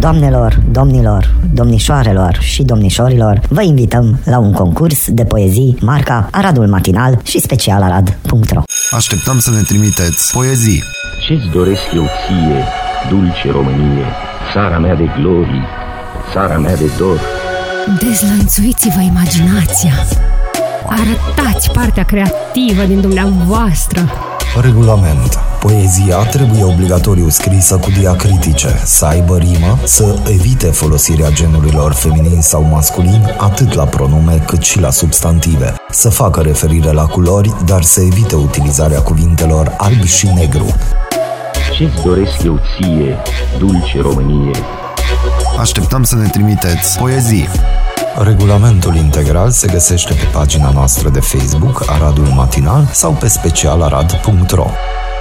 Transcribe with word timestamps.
Doamnelor, 0.00 0.58
domnilor, 0.70 1.34
domnișoarelor 1.52 2.38
și 2.40 2.62
domnișorilor, 2.62 3.40
vă 3.48 3.62
invităm 3.62 4.20
la 4.24 4.38
un 4.38 4.52
concurs 4.52 5.10
de 5.10 5.24
poezii 5.24 5.76
marca 5.80 6.28
Aradul 6.30 6.66
Matinal 6.66 7.20
și 7.22 7.40
special 7.40 7.82
arad.ro 7.82 8.62
Așteptăm 8.90 9.38
să 9.38 9.50
ne 9.50 9.60
trimiteți 9.62 10.32
poezii. 10.32 10.82
Ce-ți 11.26 11.48
doresc 11.52 11.82
eu 11.94 12.02
ție, 12.02 12.64
dulce 13.08 13.50
Românie, 13.50 14.04
țara 14.52 14.78
mea 14.78 14.94
de 14.94 15.08
glorii, 15.20 15.64
țara 16.32 16.58
mea 16.58 16.76
de 16.76 16.90
dor? 16.98 17.20
Dezlănțuiți-vă 17.98 19.00
imaginația! 19.00 19.92
Arătați 20.86 21.70
partea 21.70 22.04
creativă 22.04 22.82
din 22.86 23.00
dumneavoastră! 23.00 24.00
Regulament. 24.60 25.47
Poezia 25.60 26.16
trebuie 26.16 26.64
obligatoriu 26.64 27.28
scrisă 27.28 27.76
cu 27.76 27.90
diacritice, 27.90 28.80
să 28.84 29.04
aibă 29.04 29.36
rimă, 29.36 29.78
să 29.84 30.18
evite 30.28 30.66
folosirea 30.66 31.30
genurilor 31.30 31.92
feminin 31.92 32.40
sau 32.40 32.62
masculin 32.62 33.34
atât 33.38 33.72
la 33.72 33.84
pronume 33.84 34.42
cât 34.46 34.62
și 34.62 34.80
la 34.80 34.90
substantive, 34.90 35.74
să 35.90 36.08
facă 36.08 36.40
referire 36.40 36.90
la 36.90 37.06
culori, 37.06 37.54
dar 37.64 37.82
să 37.82 38.00
evite 38.00 38.34
utilizarea 38.34 39.00
cuvintelor 39.00 39.74
alb 39.76 40.04
și 40.04 40.26
negru. 40.26 40.66
Ce-ți 41.76 42.02
doresc 42.04 42.42
eu 42.44 42.60
ție, 42.76 43.16
dulce 43.58 44.00
Românie? 44.00 44.58
Așteptăm 45.58 46.02
să 46.02 46.16
ne 46.16 46.28
trimiteți 46.28 46.98
poezii. 46.98 47.48
Regulamentul 48.22 48.94
integral 48.94 49.50
se 49.50 49.66
găsește 49.66 50.14
pe 50.14 50.24
pagina 50.32 50.70
noastră 50.70 51.08
de 51.08 51.20
Facebook 51.20 51.82
Aradul 51.86 52.26
Matinal 52.26 52.88
sau 52.92 53.12
pe 53.12 53.28
specialarad.ro. 53.28 54.66